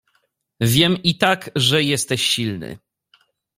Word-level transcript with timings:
"Wiem 0.61 0.97
i 1.03 1.17
tak, 1.17 1.51
że 1.55 1.83
jesteś 1.83 2.21
silny." 2.27 2.77